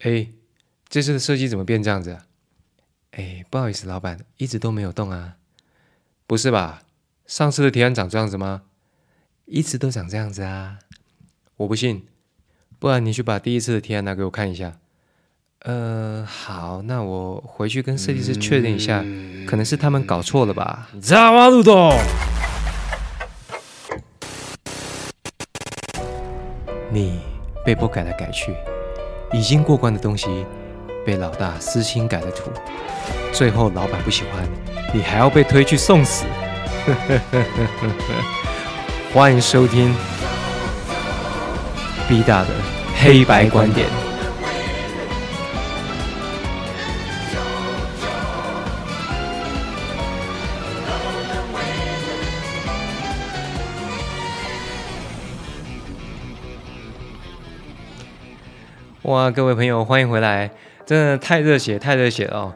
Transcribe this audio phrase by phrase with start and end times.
[0.00, 0.28] 哎，
[0.88, 2.18] 这次的设计怎么变这样子？
[3.12, 5.34] 哎，不好意思，老板，一直都没有动啊。
[6.26, 6.82] 不是吧？
[7.26, 8.62] 上次的提案长这样子吗？
[9.46, 10.78] 一直都长这样子啊。
[11.56, 12.06] 我不信，
[12.78, 14.78] 不然你去把第一次的提案拿给我看一下。
[15.62, 19.00] 呃，好，那我回去跟设计师确认一下，
[19.48, 20.88] 可能是他们搞错了吧。
[21.02, 21.90] 扎瓦路东，
[26.92, 27.20] 你
[27.64, 28.54] 被迫改来改去，
[29.32, 30.46] 已经过关的东西
[31.04, 32.50] 被老大私心改了图，
[33.32, 34.42] 最后老板不喜欢，
[34.94, 36.24] 你还要被推去送死。
[39.12, 39.94] 欢迎收听
[42.08, 42.48] B 大的
[42.96, 44.07] 黑白观点。
[59.08, 60.50] 哇，各位朋友，欢迎回来！
[60.84, 62.54] 真的太热血，太热血了！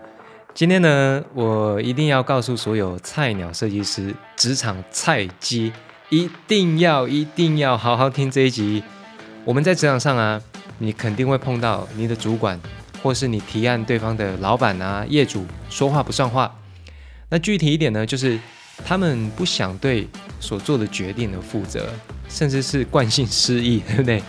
[0.53, 5.73] 今天呢，我一定要告诉所有菜鸟设计师、职场菜鸡，
[6.11, 8.85] 一定要、一定要好好听这一集。
[9.47, 10.39] 我们在职场上啊，
[10.77, 12.61] 你肯定会碰到你的主管，
[13.03, 16.55] 或是你提案对方的老板啊、业主说话不算话。
[17.31, 18.39] 那具体一点呢，就是
[18.85, 20.07] 他们不想对
[20.39, 21.89] 所做的决定而负责，
[22.29, 24.23] 甚至是惯性失忆，对不对？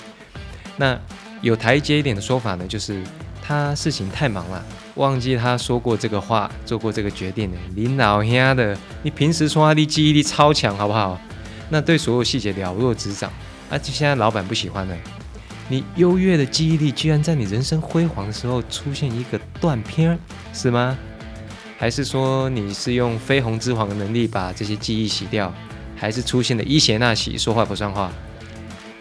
[0.78, 0.98] 那
[1.44, 3.04] 有台阶一点的说法呢，就是
[3.42, 4.64] 他事情太忙了，
[4.96, 7.52] 忘记他说过这个话，做过这个决定。
[7.76, 11.20] 你老兄的，你平时说话的记忆力超强，好不好？
[11.70, 13.30] 那对所有细节了若指掌，
[13.70, 14.96] 而且现在老板不喜欢呢。
[15.68, 20.18] 你优越的记忆力，居然在你人生辉煌的时候出现一个断片，
[20.54, 20.98] 是吗？
[21.78, 25.54] 还是说你是用绯红之皇的能力把这些记忆洗掉？
[25.98, 28.10] 还是出现了伊邪那喜，说话不算话？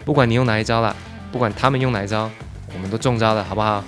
[0.03, 0.93] 不管你用哪一招了。
[1.33, 2.29] 不管他们用哪一招，
[2.75, 3.83] 我们都中招了，好不好？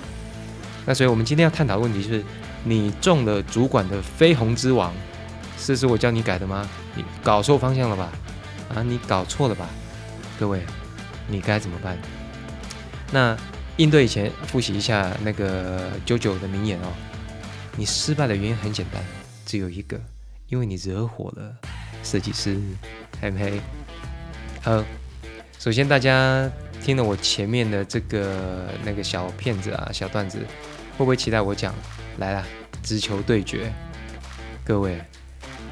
[0.84, 2.24] 那所以，我们今天要探讨的问题是：
[2.64, 4.92] 你中了主管的绯红之王，
[5.64, 6.68] 这是我教你改的吗？
[6.96, 8.10] 你搞错方向了吧？
[8.74, 9.68] 啊，你搞错了吧？
[10.40, 10.60] 各位，
[11.28, 11.96] 你该怎么办？
[13.12, 13.36] 那
[13.76, 16.88] 应对以前，复习一下那个九九的名言哦。
[17.76, 19.00] 你失败的原因很简单，
[19.44, 19.96] 只有一个，
[20.48, 21.54] 因为你惹火了
[22.02, 22.60] 设计师，
[23.20, 23.60] 黑不黑？
[24.62, 24.82] 好，
[25.60, 26.50] 首先大家。
[26.86, 30.38] 听了我前面的这个那个小片子啊，小段子，
[30.96, 31.74] 会不会期待我讲
[32.18, 32.44] 来了？
[32.80, 33.72] 直球对决，
[34.64, 34.96] 各位，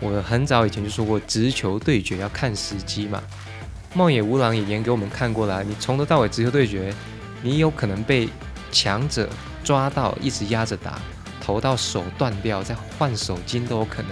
[0.00, 3.22] 我很早以前就说过，直球对决要看时机嘛。
[3.94, 6.92] 茂野无郎也演给我们看过了，你从头到尾直球对决，
[7.42, 8.28] 你有可能被
[8.72, 9.28] 强者
[9.62, 11.00] 抓到，一直压着打，
[11.40, 14.10] 投到手断掉，再换手筋都有可能。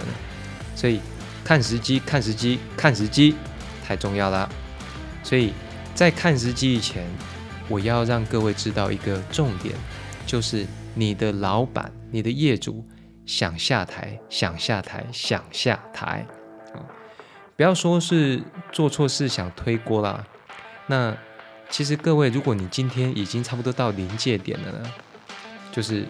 [0.73, 1.01] 所以
[1.43, 3.35] 看时机，看时机，看时机，
[3.85, 4.49] 太重要了。
[5.21, 5.51] 所以。
[5.95, 7.07] 在看时机以前，
[7.69, 9.75] 我要让各位知道一个重点，
[10.25, 10.65] 就是
[10.95, 12.83] 你的老板、你的业主
[13.25, 16.25] 想下台、想下台、想下台
[16.73, 16.81] 啊！
[17.55, 20.25] 不要说是做错事想推锅啦。
[20.87, 21.15] 那
[21.69, 24.91] 其实各位，如果你今天已经差不多到临界点了呢，
[25.71, 26.05] 就是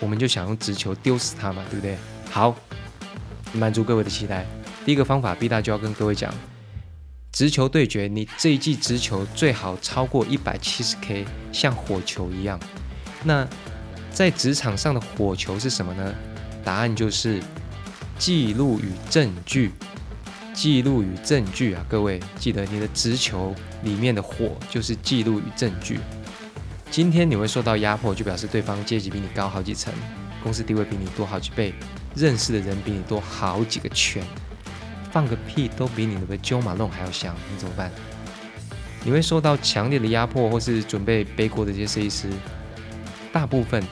[0.00, 1.96] 我们就想用直球丢死他嘛，对不对？
[2.30, 2.54] 好，
[3.52, 4.44] 满足各位的期待。
[4.84, 6.34] 第一个方法，B 大就要跟各位讲。
[7.40, 12.60] 直球对决，你这一季直球最好超过一百七十 K，像火球一样。
[13.24, 13.48] 那
[14.12, 16.14] 在职场上的火球是什么呢？
[16.62, 17.40] 答案就是
[18.18, 19.72] 记录与证据。
[20.52, 25.98] 记录与证据啊，各位记得你的直球里面的火就是记录与证据。
[26.90, 29.90] 今天你会受到压迫，就表示对方阶级比你高好几层，
[30.42, 31.72] 公司地位比你多好几倍，
[32.14, 34.22] 认识的人比你多好几个圈。
[35.10, 37.90] 放个屁都比你的揪马弄还要香，你怎么办？
[39.02, 42.28] 你会受到强烈的压迫，或是准备背锅的这些设计师，
[43.32, 43.82] 大部分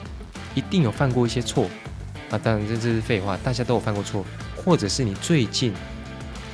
[0.53, 1.69] 一定有犯过一些错
[2.29, 2.37] 啊。
[2.37, 4.23] 当然这这是废话，大家都有犯过错，
[4.55, 5.73] 或者是你最近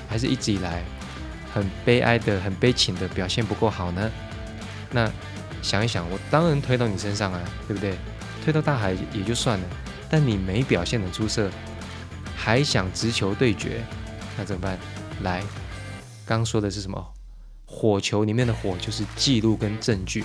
[0.07, 0.83] 还是一直以来
[1.53, 4.09] 很悲哀的、很悲情的表现不够好呢？
[4.91, 5.11] 那
[5.61, 7.95] 想一想，我当然推到你身上啊，对不对？
[8.43, 9.65] 推到大海也就算了，
[10.09, 11.49] 但你没表现的出色，
[12.37, 13.81] 还想直球对决？
[14.37, 14.77] 那怎么办？
[15.21, 15.43] 来，
[16.25, 17.13] 刚说的是什么？
[17.65, 20.23] 火球里面的火就是记录跟证据，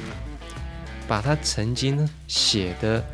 [1.09, 3.05] 把他曾经写的、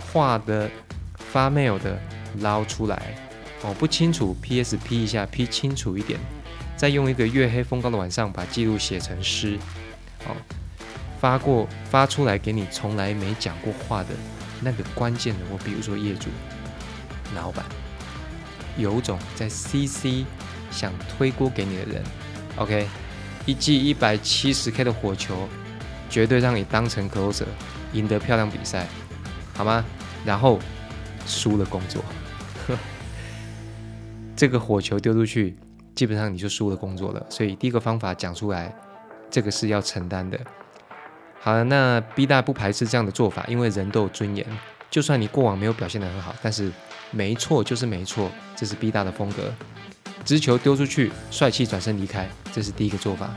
[0.00, 0.68] 画的、
[1.16, 1.98] 发 mail 的
[2.40, 3.14] 捞出来。
[3.62, 4.76] 哦，不清楚，P.S.
[4.76, 6.18] P 一下，P 清楚一点。
[6.76, 9.58] 再用一个月黑风高的晚上把记录写成诗。
[10.26, 10.34] 哦，
[11.20, 14.10] 发过发出来给你从来没讲过话的
[14.60, 16.28] 那个关键人物，比如说业主、
[17.34, 17.64] 老板。
[18.76, 20.24] 有种在 CC
[20.70, 22.02] 想推锅给你的人
[22.56, 22.86] ，OK，
[23.46, 25.48] 一记一百七十 K 的火球，
[26.10, 27.44] 绝对让你当成 Closer，
[27.92, 28.86] 赢得漂亮比赛。
[29.54, 29.84] 好吗？
[30.24, 30.58] 然后
[31.26, 32.02] 输了工作，
[34.34, 35.54] 这个火球丢出去，
[35.94, 37.24] 基本上你就输了工作了。
[37.30, 38.74] 所以第一个方法讲出来，
[39.30, 40.36] 这个是要承担的。
[41.38, 44.44] 好了，那 B 大不排斥这样的做法，因为人都有尊严。
[44.94, 46.70] 就算你过往没有表现得很好，但是
[47.10, 49.52] 没错就是没错，这是 B 大的风格。
[50.24, 53.34] 直球丢出去，帅气转身离开，这是第一个做法。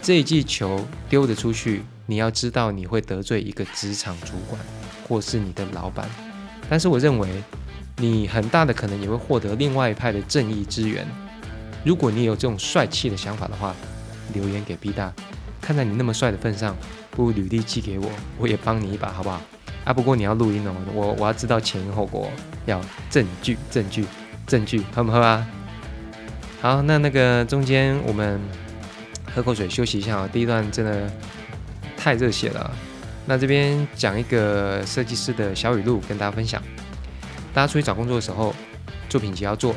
[0.00, 4.60] 这一记球丢得出去，你要知道你会得罪一个职场主管，
[5.08, 6.08] 或是你的老板。
[6.70, 7.28] 但是我认为，
[7.96, 11.04] 你很大的可能也会获得另外一派的正义支援。
[11.84, 13.74] 如果你有这种帅气的想法的话，
[14.34, 15.12] 留言给 B 大，
[15.60, 16.76] 看在你那么帅的份上，
[17.10, 18.08] 不如履历寄给我，
[18.38, 19.42] 我也帮你一把，好不好？
[19.86, 22.28] 啊，不过你要录音哦，我我要知道前因后果，
[22.64, 24.04] 要证据，证据，
[24.44, 25.46] 证据，喝不喝啊？
[26.60, 28.40] 好，那那个中间我们
[29.32, 30.28] 喝口水休息一下啊。
[30.32, 31.08] 第一段真的
[31.96, 32.68] 太热血了。
[33.26, 36.60] 那这边讲一个设计师的小语录跟大家分享。
[37.54, 38.52] 大家出去找工作的时候，
[39.08, 39.72] 作品集要做。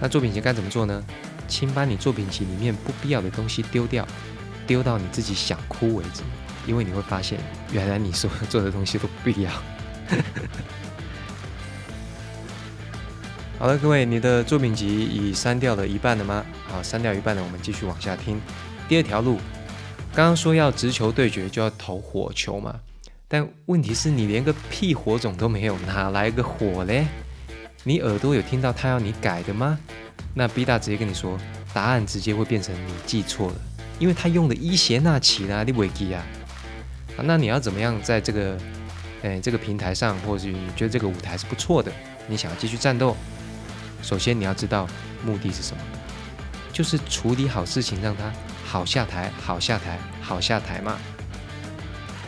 [0.00, 1.04] 那作品集该怎么做呢？
[1.46, 4.08] 请把你作品集里面不必要的东西丢掉，
[4.66, 6.22] 丢到你自己想哭为止。
[6.66, 7.38] 因为你会发现，
[7.72, 9.50] 原来你所做的东西都不必要。
[13.58, 16.44] 好了，各位，你的作品集已删掉了一半了吗？
[16.66, 18.40] 好，删掉一半了，我们继续往下听。
[18.88, 19.38] 第二条路，
[20.12, 22.80] 刚刚说要直球对决就要投火球嘛，
[23.28, 27.06] 但问题是你连个屁火种都没有，哪来个火嘞？
[27.84, 29.78] 你耳朵有听到他要你改的吗？
[30.34, 31.38] 那 B 大直接跟你说，
[31.72, 33.54] 答案直接会变成你记错了，
[34.00, 36.26] 因为他用的伊邪那岐啦，你未记啊？
[37.16, 38.56] 那你要怎么样在这个，
[39.22, 41.92] 诶这个平台上，或者你觉得这个舞台是不错的，
[42.26, 43.16] 你想要继续战斗？
[44.02, 44.88] 首先你要知道
[45.24, 45.82] 目的是什么，
[46.72, 48.32] 就是处理好事情，让他
[48.64, 50.98] 好下台，好下台，好下台嘛。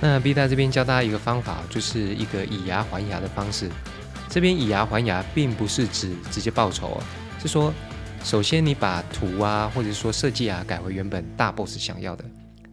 [0.00, 3.70] 那 B 大这边教大家一个方法，就是一个以牙还牙的方式。
[4.28, 7.00] 这边以牙还牙，并不是指直接报仇，
[7.40, 7.72] 是说，
[8.22, 12.24] 首先你把图啊，或者说设计啊，改回原本大 boss 想要的。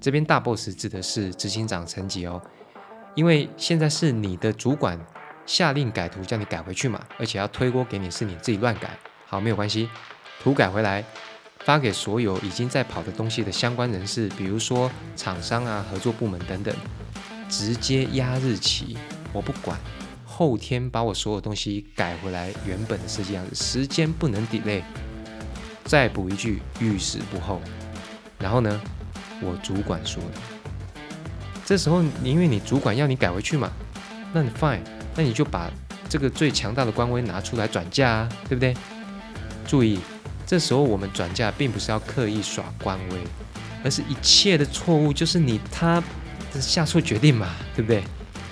[0.02, 2.42] 这边大 boss 指的是执行长层级哦，
[3.16, 5.00] 因为现在是你的主管。
[5.44, 8.92] 下令改图，叫你改回去嘛，而且要推锅给你，是你自己乱改。
[9.26, 9.90] 好，没有关系，
[10.42, 11.04] 图改回来，
[11.66, 16.74] 发给所有已经在跑的东西的相关人士，比如说厂商啊、合作部门等等，
[17.50, 18.96] 直接压日期，
[19.34, 19.78] 我不管，
[20.26, 24.84] 后天把我所有东西改回来原本的设计样子，时间不能 delay。
[25.84, 27.60] 再补一句，遇事不候。
[28.38, 28.80] 然后呢，
[29.42, 30.40] 我主管说的，
[31.66, 33.72] 这时候因为你主管要你改回去嘛，
[34.34, 34.80] 那你 fine。
[35.14, 35.70] 那你就把
[36.08, 38.74] 这个最强大的官威拿出来转嫁啊，对不对？
[39.68, 40.00] 注意，
[40.48, 43.18] 这时候我们转嫁并不是要刻意耍官威，
[43.84, 46.02] 而是一切的错误就是你他
[46.54, 48.02] 下错决定嘛，对不对？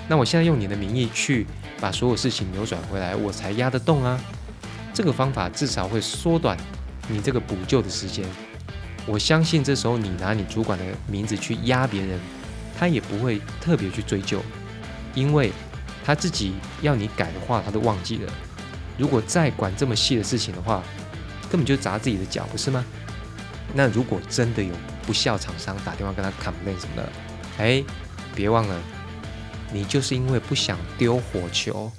[0.10, 1.48] 那我现在用你的名义去
[1.80, 4.20] 把所有事情扭转回来，我才压得动啊。
[4.94, 6.58] 这个方法至少会缩短
[7.08, 8.26] 你这个补救的时间。
[9.10, 12.20] 我相信这时候你拿你主管的名字去压别人，
[12.78, 14.42] 他也不会特别去追究，
[15.16, 15.52] 因为。
[16.02, 18.34] 他自己要你改的话，他都忘记了。
[18.98, 20.82] 如果再管这么细的事情的话，
[21.52, 22.84] 根本就砸自己的脚，不是吗？
[23.76, 24.74] 那如果真的有
[25.06, 27.10] 不孝厂商打电话跟他 complain 什么的，
[27.60, 27.84] 哎，
[28.34, 28.82] 别忘了，
[29.72, 31.92] 你就是因为不想丢火球，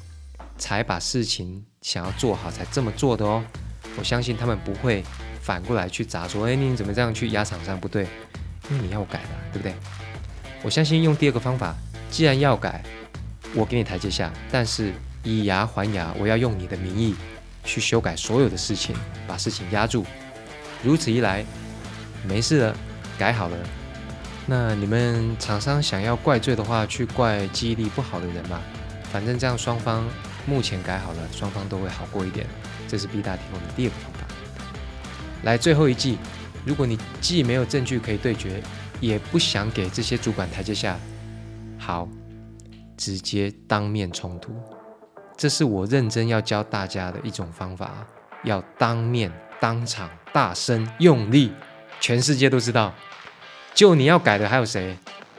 [0.58, 3.44] 才把事情想要做好才这么做的哦。
[3.96, 5.04] 我相信他们不会
[5.40, 7.78] 反过来去砸说，哎，你怎么这样去压厂商？
[7.80, 8.06] 不对，
[8.70, 9.74] 因为你要改的，对不对？
[10.62, 11.74] 我相信用第二个方法，
[12.10, 12.82] 既然要改。
[13.52, 14.92] 我给你台阶下，但是
[15.24, 17.16] 以牙还牙，我要用你的名义
[17.64, 18.94] 去修改所有的事情，
[19.26, 20.06] 把事情压住。
[20.84, 21.44] 如此一来，
[22.24, 22.76] 没事了，
[23.18, 23.56] 改好了。
[24.46, 28.60] 那你们厂商想要怪罪的话，去怪记忆力不好的人嘛。
[29.10, 30.06] 反正这样双方
[30.46, 32.46] 目前改好了，双方都会好过一点。
[32.86, 34.20] 这是 B 大提供的第二个方法。
[35.42, 36.18] 来，最后一季，
[36.64, 38.62] 如果你既没有证据可以对决，
[39.00, 40.98] 也不想给这些主管台阶下，
[41.78, 42.08] 好。
[42.96, 44.52] 直接当面冲突，
[45.34, 48.06] 这是我认真要教大家的一种方法，
[48.44, 51.50] 要当面、当场、大声、用力，
[51.98, 52.92] 全世界都知道。
[53.72, 54.94] 就你要改的还有谁？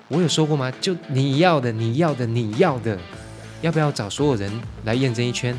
[0.08, 0.74] 我有说过吗？
[0.82, 2.98] 就你要的、你要的、你要的，
[3.62, 4.52] 要不要找所有人
[4.86, 5.56] 来验证一圈？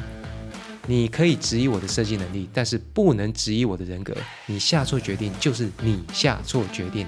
[0.86, 4.14] 你可以质疑我的设计能力，但是不能质疑我的人格。
[4.46, 7.06] 你下错决定就是你下错决定。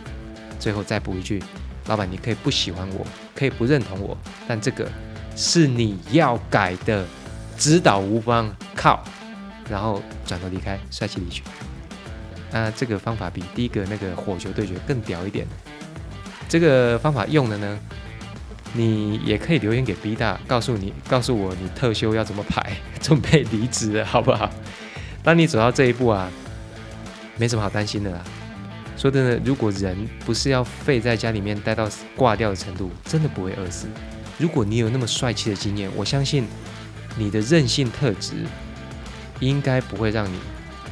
[0.60, 1.42] 最后再补一句。
[1.86, 4.16] 老板，你可以不喜欢我，可以不认同我，
[4.48, 4.90] 但这个
[5.36, 7.06] 是你要改的，
[7.58, 9.04] 指导无方，靠，
[9.68, 11.42] 然后转头离开，帅气离去。
[12.50, 15.46] 那这个方法比第一个那个火球对决更屌一点。
[16.48, 17.78] 这个方法用的呢，
[18.76, 24.50] 你也可以留言给 B 大，告诉你，告诉我你特休要怎么排， 准备离职了，好不好？
[25.22, 26.28] 当你走到这一步啊，
[27.38, 28.20] 没什么好担心的啦。
[28.96, 33.86] 说真的，如果人不是要废在家里面待到挂掉的程度，真的不会饿死。
[34.38, 36.44] 如果你有那么帅气的经验，我相信
[37.16, 38.32] 你的任性特质
[39.38, 40.36] 应该不会让你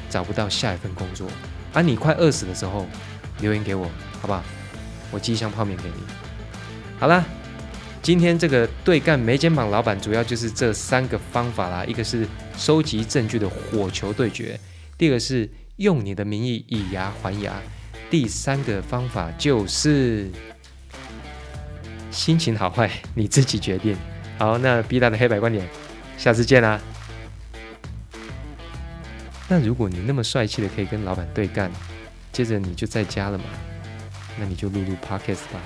[0.09, 1.29] 找不到下一份工作。
[1.75, 2.87] 而你快饿死的时候，
[3.41, 3.87] 留言给我，
[4.21, 4.43] 好不好？
[5.11, 5.95] 我寄一箱泡面给你。
[7.01, 7.25] 好啦。
[8.03, 11.85] 今天这个对干没肩膀老板，主要就是这三个方法啦。
[11.85, 12.27] 一个是
[12.59, 14.59] 收集证据的火球对决，
[14.99, 17.55] 第二个是用你的名义以牙还牙，
[18.11, 20.29] 第三个方法就是
[22.11, 23.97] 心情好坏你自己决定。
[24.37, 25.65] 好，那 B 大的黑白观点，
[26.19, 26.81] 下次见啦。
[29.49, 31.71] 那如果你那么帅气的可以跟老板对干，
[32.33, 33.45] 接着你就在家了嘛，
[34.41, 35.61] 那你就录录 Podcast 吧。